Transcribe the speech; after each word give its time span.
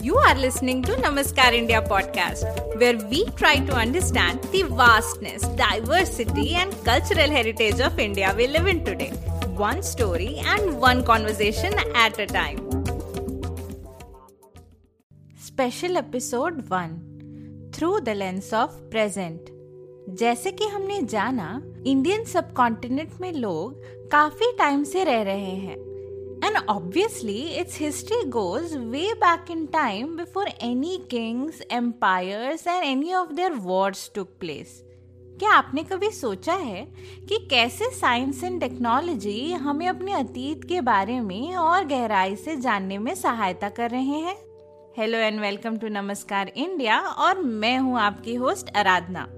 You 0.00 0.16
are 0.16 0.34
listening 0.34 0.82
to 0.84 0.92
Namaskar 0.92 1.52
India 1.52 1.80
podcast, 1.82 2.44
where 2.78 2.96
we 3.10 3.24
try 3.40 3.58
to 3.58 3.74
understand 3.74 4.42
the 4.52 4.62
vastness, 4.62 5.42
diversity, 5.56 6.54
and 6.54 6.72
cultural 6.84 7.30
heritage 7.30 7.80
of 7.80 7.98
India 7.98 8.32
we 8.36 8.46
live 8.46 8.66
in 8.66 8.84
today. 8.84 9.10
One 9.56 9.82
story 9.82 10.36
and 10.44 10.78
one 10.80 11.02
conversation 11.04 11.74
at 11.94 12.18
a 12.18 12.26
time. 12.26 12.60
Special 15.36 15.96
Episode 15.96 16.68
1 16.70 17.70
Through 17.72 18.00
the 18.02 18.14
Lens 18.14 18.52
of 18.52 18.70
Present 18.90 19.50
जैसे 20.18 20.50
कि 20.52 20.64
हमने 20.64 21.00
जाना 21.02 21.48
Indian 21.86 22.24
subcontinent 22.24 23.20
में 23.20 23.32
लोग 23.32 23.82
काफ़ी 24.12 24.52
time 24.58 24.84
से 24.84 25.04
रह 25.04 25.22
रहे 25.22 25.54
हैं 25.64 25.76
And 26.48 26.56
obviously, 26.56 27.58
its 27.58 27.74
history 27.76 28.24
goes 28.24 28.76
way 28.78 29.12
back 29.14 29.50
in 29.50 29.66
time 29.66 30.16
before 30.16 30.46
any 30.62 30.98
kings, 30.98 31.60
empires, 31.80 32.62
and 32.66 32.84
any 32.84 33.12
of 33.14 33.36
their 33.36 33.50
wars 33.66 34.08
took 34.14 34.28
place. 34.44 34.70
क्या 35.38 35.50
आपने 35.50 35.82
कभी 35.82 36.10
सोचा 36.10 36.54
है 36.54 36.84
कि 37.28 37.48
कैसे 37.50 37.84
साइंस 37.84 38.44
एंड 38.44 38.60
टेक्नोलॉजी 38.60 39.52
हमें 39.52 39.88
अपने 39.88 40.12
अतीत 40.12 40.64
के 40.64 40.80
बारे 40.80 41.20
में 41.20 41.56
और 41.56 41.84
गहराई 41.84 42.36
से 42.36 42.56
जानने 42.56 42.98
में 42.98 43.14
सहायता 43.14 43.68
कर 43.68 43.90
रहे 43.90 44.18
हैं? 44.18 44.36
Hello 44.98 45.18
and 45.18 45.40
welcome 45.40 45.76
to 45.76 45.88
Namaskar 45.88 46.48
India 46.48 47.00
और 47.00 47.38
मैं 47.38 47.78
हूँ 47.78 48.00
आपकी 48.00 48.34
होस्ट 48.34 48.76
आराधना 48.76 49.28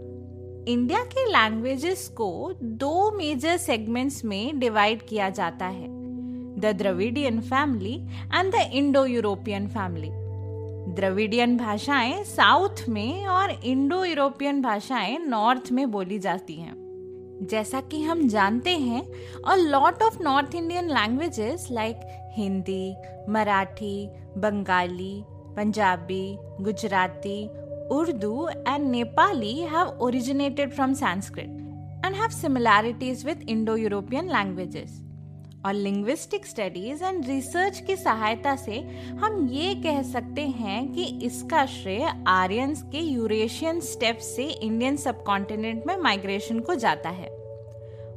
इंडिया 0.69 1.05
के 1.05 1.27
लैंग्वेजेस 1.27 2.09
को 2.09 2.53
दो 2.63 3.11
मेजर 3.11 3.57
सेगमेंट्स 3.57 4.25
में 4.25 4.59
डिवाइड 4.59 5.03
किया 5.03 5.31
जाता 5.31 5.67
है. 5.67 6.00
The 6.61 6.73
Dravidian 6.75 7.41
family 7.43 8.03
and 8.31 8.53
the 8.53 8.65
Indo-European 8.73 9.69
family. 9.69 10.11
Dravidian 10.91 11.57
भाषाएँ 11.57 12.23
साउथ 12.25 12.89
में 12.89 13.27
और 13.27 13.51
इंडो 13.51 14.05
यूरोपियन 14.05 14.61
भाषाएँ 14.63 15.19
नॉर्थ 15.19 15.71
में 15.73 15.91
बोली 15.91 16.19
जाती 16.19 16.55
हैं 16.55 16.75
जैसा 17.51 17.81
कि 17.81 18.03
हम 18.03 18.27
जानते 18.29 18.77
हैं 18.79 19.03
a 19.43 19.55
lot 19.57 20.03
of 20.03 20.23
north 20.23 20.55
Indian 20.55 20.89
languages 20.89 21.67
like 21.71 22.01
Hindi 22.37 22.95
Marathi 23.33 24.07
Bengali 24.37 25.15
Punjabi 25.57 26.25
Gujarati 26.65 27.39
Urdu 27.99 28.49
and 28.49 28.91
Nepali 28.91 29.55
have 29.75 29.97
originated 30.07 30.73
from 30.73 30.95
Sanskrit 30.95 32.03
and 32.07 32.17
have 32.17 32.29
similarities 32.41 33.25
with 33.27 33.47
Indo 33.49 33.77
European 33.77 34.31
languages 34.33 35.01
और 35.67 35.75
लिंग्विस्टिक 35.75 36.47
स्टडीज़ 36.47 37.05
एंड 37.05 37.27
रिसर्च 37.27 37.81
की 37.81 37.97
सहायता 37.97 38.57
से 38.57 38.81
हम 39.21 39.49
ये 39.49 39.75
कह 39.75 40.03
सकते 40.03 40.43
हैं 40.43 40.93
कि 40.93 41.05
इसका 41.05 41.67
श्रेय 41.67 42.25
आर्यंस 42.29 42.83
के 42.83 42.99
यूरेशियन 42.99 43.81
स्टेप 43.81 44.19
से 44.19 44.45
इंडियन 44.45 44.97
सबकॉन्टिनेंट 44.97 45.87
में 45.87 45.97
माइग्रेशन 45.97 46.61
को 46.61 46.75
जाता 46.75 47.09
है। 47.09 47.29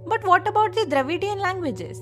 But 0.09 0.25
what 0.25 0.47
about 0.47 0.79
Dravidian 0.89 1.37
languages 1.37 1.99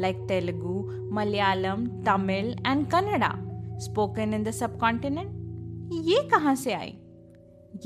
like 0.00 0.16
Telugu 0.16 0.90
Malayalam 1.14 1.86
Tamil 1.86 2.56
and 2.66 2.86
Kannada 2.86 3.32
spoken 3.78 4.34
in 4.34 4.42
the 4.42 4.50
subcontinent 4.50 5.40
ये 5.92 6.22
कहाँ 6.28 6.54
से 6.54 6.72
आई 6.72 6.94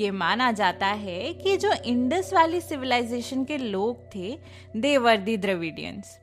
ये 0.00 0.10
माना 0.10 0.53
जाता 0.53 0.86
है 0.86 1.32
कि 1.34 1.56
जो 1.56 1.72
इंडस 1.86 2.30
वाली 2.34 2.60
सिविलाइजेशन 2.60 3.44
के 3.44 3.59
लोग 3.59 3.98
थे 4.14 4.38
they were 4.76 5.16
the 5.16 5.36
Dravidians 5.36 6.19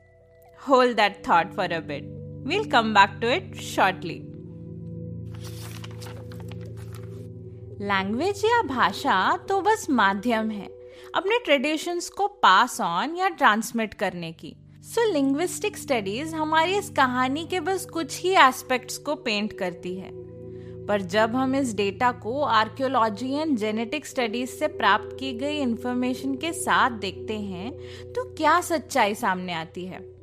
Hold 0.64 0.96
that 0.96 1.22
thought 1.22 1.52
for 1.54 1.64
a 1.66 1.80
bit. 1.82 2.04
We'll 2.42 2.64
come 2.64 2.94
back 2.94 3.20
to 3.20 3.30
it 3.30 3.56
shortly. 3.62 4.20
Language 7.80 8.44
या 8.44 8.62
भाषा 8.62 9.16
तो 9.48 9.60
बस 9.60 9.86
माध्यम 9.90 10.50
है 10.50 10.66
अपने 11.14 11.38
ट्रेडिशंस 11.44 12.08
को 12.08 12.26
पास 12.42 12.80
ऑन 12.80 13.16
या 13.16 13.28
ट्रांसमिट 13.28 13.94
करने 13.94 14.32
की 14.32 14.54
सो 14.84 15.04
लिंग्विस्टिक 15.12 15.76
स्टडीज़ 15.76 16.34
हमारी 16.34 16.76
इस 16.76 16.88
कहानी 16.90 17.44
के 17.50 17.60
बस 17.60 17.84
कुछ 17.86 18.20
ही 18.22 18.34
एस्पेक्ट्स 18.38 18.98
को 18.98 19.14
पेंट 19.24 19.58
करती 19.58 19.94
है 19.94 20.10
पर 20.86 21.02
जब 21.10 21.36
हम 21.36 21.54
इस 21.56 21.74
डेटा 21.76 22.12
को 22.12 22.40
आर्कियोलॉजी 22.42 23.32
एंड 23.32 23.56
जेनेटिक 23.58 24.06
स्टडीज़ 24.06 24.50
से 24.50 24.68
प्राप्त 24.68 25.16
की 25.20 25.32
गई 25.38 25.58
इंफॉर्मेशन 25.58 26.34
के 26.36 26.52
साथ 26.52 26.98
देखते 27.00 27.38
हैं 27.38 27.70
तो 28.12 28.24
क्या 28.34 28.60
सच्चाई 28.60 29.14
सामने 29.14 29.52
आती 29.52 29.84
है 29.86 30.13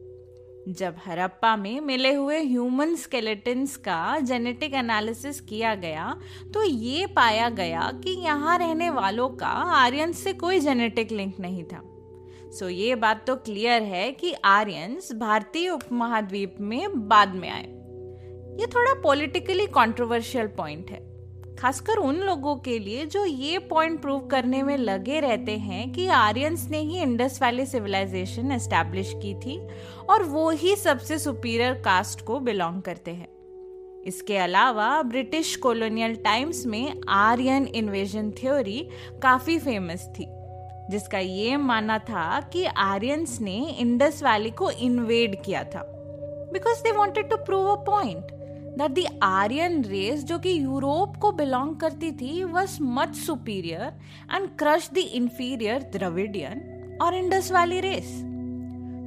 जब 0.69 0.95
हरप्पा 1.05 1.55
में 1.55 1.79
मिले 1.81 2.13
हुए 2.13 2.39
ह्यूमन 2.39 2.95
स्केलेटन्स 2.95 3.75
का 3.77 4.19
जेनेटिक 4.19 4.73
एनालिसिस 4.73 5.39
किया 5.41 5.75
गया 5.75 6.19
तो 6.53 6.63
ये 6.63 7.05
पाया 7.05 7.49
गया 7.49 7.91
कि 8.03 8.11
यहाँ 8.11 8.57
रहने 8.57 8.89
वालों 8.89 9.29
का 9.29 9.47
आर्यन 9.47 10.11
से 10.11 10.33
कोई 10.33 10.59
जेनेटिक 10.59 11.11
लिंक 11.11 11.39
नहीं 11.39 11.63
था। 11.63 11.81
सो 12.51 12.69
ये 12.69 12.95
बात 12.95 13.25
तो 13.27 13.35
क्लियर 13.35 13.83
है 13.83 14.11
कि 14.11 14.33
आर्यंस 14.33 15.11
भारतीय 15.13 15.69
उपमहाद्वीप 15.69 16.55
में 16.61 17.07
बाद 17.07 17.35
में 17.35 17.49
आए। 17.49 17.67
ये 18.61 18.67
थोड़ा 18.67 18.93
पॉलिटिकली 19.01 19.67
कंट्रोवर्शियल 19.67 20.47
पॉइंट 20.47 20.89
है। 20.89 21.10
खासकर 21.61 21.97
उन 21.97 22.16
लोगों 22.16 22.55
के 22.55 22.77
लिए 22.79 23.05
जो 23.05 23.25
ये 23.25 23.57
पॉइंट 23.59 24.01
प्रूव 24.01 24.19
करने 24.27 24.63
में 24.63 24.77
लगे 24.77 25.19
रहते 25.19 25.57
हैं 25.57 25.91
कि 25.94 26.07
आर्यंस 26.07 26.67
ने 26.72 26.79
ही 26.79 27.01
इंडस 27.01 27.41
वैली 27.41 27.66
सिविलाइजेशन 27.66 28.51
एस्टैब्लिश 28.51 29.11
की 29.16 29.33
थी 29.35 29.59
और 30.09 30.23
वो 30.23 30.49
ही 30.49 30.75
सबसे 30.75 31.19
सुपीरियर 31.19 31.73
कास्ट 31.73 32.25
को 32.25 32.39
बिलोंग 32.39 32.81
करते 32.81 33.11
हैं। 33.11 33.27
इसके 34.05 34.38
अलावा 34.38 35.01
ब्रिटिश 35.01 35.55
कॉलोनियल 35.55 36.16
टाइम्स 36.16 36.66
में 36.66 37.01
आर्यन 37.09 37.67
इन्वेजन 37.67 38.31
थ्योरी 38.31 38.88
काफ़ी 39.23 39.59
फ़ेमस 39.59 40.09
थी, 40.09 40.28
जिसका 40.91 41.19
ये 41.19 41.57
मानना 41.57 41.97
था 41.99 42.39
कि 42.53 42.66
आर्यंस 42.66 43.39
ने 43.41 43.59
इंडस 43.79 44.23
वैली 44.23 44.51
को 44.51 44.72
इन्वेड 44.72 45.41
किया 45.43 45.63
था। 45.63 45.83
Because 46.53 46.83
they 46.83 46.91
wanted 46.91 47.29
to 47.29 47.38
prove 47.38 47.72
a 47.72 47.83
point 47.85 48.41
that 48.78 48.92
the 48.92 49.06
Aryan 49.24 49.84
race 49.86 50.24
जो 50.24 50.38
कि 50.40 50.58
यूरोप 50.58 51.16
को 51.22 51.32
बिलोंग 51.32 51.76
करती 51.76 52.12
थी 52.12 52.44
was 52.44 52.78
much 52.82 53.16
superior 53.16 53.82
and 54.36 54.50
crush 54.59 54.90
the 54.94 55.08
inferior 55.14 55.90
Dravidian 55.94 56.98
और 57.02 57.16
इंडस 57.16 57.52
वैली 57.52 57.80
रेस 57.80 58.12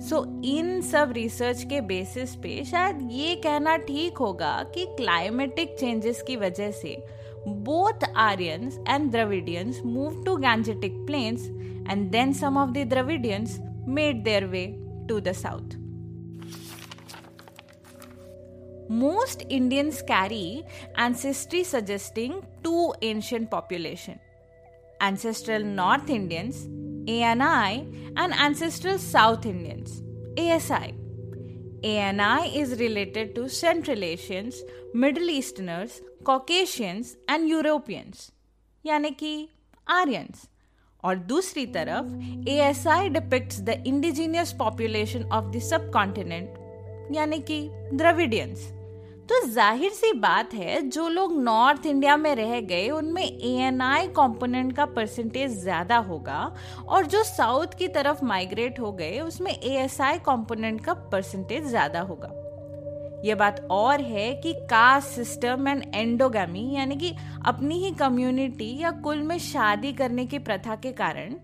सो 0.03 0.25
इन 0.47 0.81
सब 0.83 1.13
रिसर्च 1.13 1.63
के 1.65 1.81
बेसिस 1.83 2.35
पे 2.37 2.65
शायद 2.65 2.99
ये 3.11 3.35
कहना 3.37 3.77
ठीक 3.77 4.19
होगा 4.19 4.53
कि 4.75 4.85
क्लाइमेटिक 4.97 5.77
चेंजेस 5.79 6.23
की 6.27 6.37
वजह 6.37 6.71
से 6.73 6.97
both 7.47 8.05
Aryans 8.17 8.79
and 8.89 9.11
Dravidians 9.11 9.81
move 9.85 10.23
to 10.25 10.37
Gangetic 10.37 11.05
plains 11.07 11.49
and 11.91 12.11
then 12.11 12.33
some 12.33 12.59
of 12.59 12.71
the 12.71 12.87
Dravidians 12.89 13.59
made 13.89 14.23
their 14.25 14.47
way 14.47 14.67
to 15.09 15.21
the 15.21 15.33
south 15.35 15.84
most 18.90 19.44
Indians 19.50 20.02
carry 20.02 20.64
ancestry 20.96 21.64
suggesting 21.64 22.46
two 22.64 22.94
ancient 23.02 23.52
population 23.52 24.20
ancestral 25.02 25.64
North 25.64 26.10
Indians 26.10 26.68
ANI 27.08 27.88
and 28.18 28.34
ancestral 28.34 28.98
South 28.98 29.46
Indians 29.46 30.04
ASI. 30.38 30.94
ANI 31.84 32.60
is 32.60 32.80
related 32.80 33.34
to 33.36 33.48
Central 33.48 34.04
Asians, 34.04 34.62
Middle 34.94 35.30
Easterners, 35.30 36.02
Caucasians 36.24 37.16
and 37.28 37.48
Europeans 37.48 38.32
यानी 38.86 39.10
कि 39.12 39.48
Aryans 39.90 40.48
और 41.04 41.16
दूसरी 41.32 41.66
तरफ 41.76 42.46
ASI 42.54 43.10
depicts 43.10 43.62
the 43.70 43.78
indigenous 43.88 44.54
population 44.54 45.26
of 45.32 45.52
the 45.54 45.62
subcontinent 45.70 46.58
यानी 47.13 47.39
कि 47.41 47.69
Dravidians. 47.93 48.73
तो 49.25 49.41
ज़ाहिर 49.47 49.91
सी 49.93 50.13
बात 50.13 50.55
है, 50.55 50.81
जो 50.83 51.09
लोग 51.09 51.37
नॉर्थ 51.43 51.87
इंडिया 51.87 52.17
में 52.17 52.35
रह 52.37 52.61
गए, 52.61 52.89
उनमें 52.91 53.23
ए 53.23 53.53
एन 53.59 53.81
आई 53.81 54.09
कॉम्पोनेंट 54.09 54.75
का 54.77 54.85
परसेंटेज 54.87 55.59
ज़्यादा 55.61 55.97
होगा 55.99 56.41
और 56.89 57.07
जो 57.07 57.23
साउथ 57.25 57.79
की 57.79 57.89
तरफ़ 57.89 58.25
माइग्रेट 58.25 58.81
हो 58.81 58.93
गए, 58.93 59.19
उसमें 59.21 59.53
ए 59.53 59.75
एस 59.77 60.01
आई 60.01 60.19
कॉम्पोनेंट 60.21 60.85
का 60.85 60.95
परसेंटेज 61.13 61.67
ज़्यादा 61.67 62.01
होगा। 62.03 62.33
ये 63.25 63.35
बात 63.35 63.67
और 63.71 64.01
है 64.03 64.33
कि 64.35 64.53
कास्ट 64.71 65.09
सिस्टम 65.09 65.69
एंड 65.69 65.85
एंडोगामी, 65.95 66.71
यानी 66.75 66.97
कि 66.97 67.15
अपनी 67.47 67.79
ही 67.79 67.91
कम्युनिटी 67.95 68.77
या 68.79 68.91
कुल 69.01 69.23
में 69.23 69.39
शादी 69.41 69.93
करने 69.93 70.27
की 70.27 70.39
प्रथा 70.41 70.77
के 70.77 70.93
कारण 70.93 71.35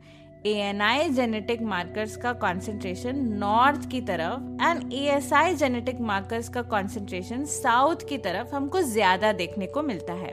A 0.46 0.52
N 0.52 0.80
I 0.80 1.08
genetic 1.08 1.62
markers 1.62 2.16
का 2.16 2.32
कॉन्सेंट्रेशन 2.32 3.16
नॉर्थ 3.38 3.88
की 3.90 4.00
तरफ़ 4.00 4.62
and 4.62 4.92
A 4.92 5.00
S 5.16 5.32
I 5.32 5.54
genetic 5.54 6.00
markers 6.00 6.48
का 6.48 6.62
कॉन्सेंट्रेशन 6.62 7.44
साउथ 7.44 8.06
की 8.08 8.18
तरफ़ 8.18 8.54
हमको 8.54 8.82
ज़्यादा 8.82 9.32
देखने 9.32 9.66
को 9.66 9.82
मिलता 9.82 10.12
है। 10.12 10.32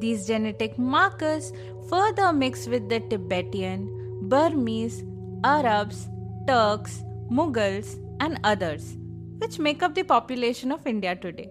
These 0.00 0.26
genetic 0.26 0.78
markers 0.78 1.52
further 1.90 2.32
mix 2.32 2.66
with 2.68 2.88
the 2.92 3.00
Tibetan 3.10 3.86
Burmese 4.30 5.00
Arabs 5.46 6.04
Turks 6.48 7.00
Mughals 7.32 7.94
and 8.22 8.38
others 8.44 8.92
which 9.42 9.58
make up 9.60 9.98
the 9.98 10.10
of 10.12 10.88
India 10.88 11.14
today 11.14 11.42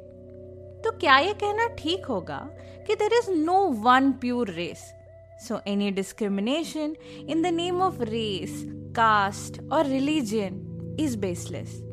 तो 0.84 0.92
क्या 0.92 1.18
ये 1.20 1.34
कहना 1.34 1.68
ठीक 1.80 2.06
होगा 2.06 2.48
कि 2.88 2.96
there 2.96 3.14
is 3.14 3.32
no 3.32 3.66
one 3.84 4.12
pure 4.12 4.50
race 4.50 4.92
so 5.40 5.60
any 5.68 5.92
discrimination 5.92 6.96
in 7.30 7.42
the 7.42 7.46
name 7.46 7.82
of 7.82 8.02
race 8.02 8.64
caste 8.96 9.62
और 9.72 9.86
religion 9.86 10.98
is 11.00 11.18
baseless 11.18 11.84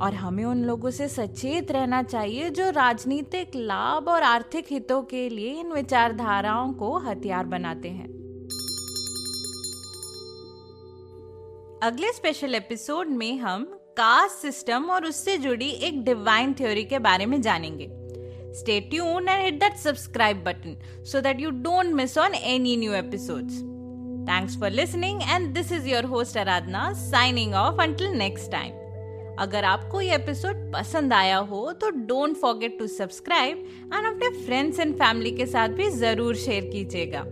और 0.00 0.14
हमें 0.14 0.44
उन 0.44 0.64
लोगों 0.64 0.90
से 0.90 1.08
सचेत 1.08 1.70
रहना 1.70 2.02
चाहिए 2.02 2.50
जो 2.50 2.70
राजनीतिक 2.70 3.50
लाभ 3.54 4.08
और 4.08 4.22
आर्थिक 4.22 4.66
हितों 4.70 5.02
के 5.02 5.28
लिए 5.28 5.60
इन 5.60 5.72
विचारधाराओं 5.72 6.72
को 6.72 6.98
हथियार 6.98 7.46
बनाते 7.46 7.88
हैं। 7.88 8.08
अगले 11.82 12.12
स्पेशल 12.12 12.54
एपिसोड 12.54 13.08
में 13.08 13.36
हम 13.38 13.64
कास्ट 13.96 14.36
सिस्टम 14.36 14.84
और 14.84 15.06
उससे 15.06 15.38
जुड़ी 15.38 15.70
एक 15.70 16.02
डिवाइन 16.04 16.54
थ्योरी 16.54 16.84
के 16.84 16.98
बारे 16.98 17.26
में 17.26 17.40
जानेंगे। 17.42 18.01
Stay 18.54 18.80
tune 18.90 19.28
and 19.28 19.42
hit 19.44 19.60
that 19.60 19.76
subscribe 19.78 20.42
button 20.44 20.76
so 21.04 21.20
that 21.20 21.40
you 21.40 21.50
don't 21.62 21.92
miss 21.94 22.18
on 22.18 22.34
any 22.34 22.76
new 22.76 22.92
episodes 22.94 23.58
thanks 24.28 24.58
for 24.60 24.70
listening 24.70 25.22
and 25.22 25.52
this 25.54 25.72
is 25.72 25.88
your 25.88 26.04
host 26.06 26.38
Aradhana 26.38 26.92
signing 27.00 27.54
off 27.54 27.82
until 27.82 28.16
next 28.18 28.50
time 28.52 28.80
अगर 29.38 29.64
आपको 29.64 30.00
ये 30.00 30.14
episode 30.14 30.56
पसंद 30.72 31.12
आया 31.12 31.36
हो 31.50 31.70
तो 31.72 31.90
don't 32.06 32.36
forget 32.36 32.78
to 32.78 32.86
subscribe 32.88 33.58
and 33.94 34.06
अपने 34.06 34.28
friends 34.44 34.80
and 34.80 34.94
family 34.94 35.30
के 35.36 35.46
साथ 35.46 35.68
भी 35.78 35.88
ज़रूर 35.90 36.36
शेयर 36.36 36.70
कीजिएगा 36.72 37.24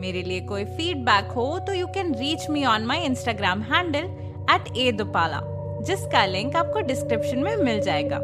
मेरे 0.00 0.22
लिए 0.22 0.40
कोई 0.46 0.64
फीडबैक 0.66 1.30
हो 1.32 1.58
तो 1.58 1.72
you 1.72 1.86
can 1.94 2.14
reach 2.14 2.48
me 2.50 2.64
on 2.66 2.86
my 2.86 3.04
Instagram 3.04 3.62
handle 3.72 4.04
at 4.54 4.76
A 4.76 4.90
Dupala 4.92 5.40
जिसका 5.86 6.24
लिंक 6.26 6.56
आपको 6.56 6.80
डिस्क्रिप्शन 6.82 7.38
में 7.38 7.56
मिल 7.56 7.80
जाएगा 7.80 8.18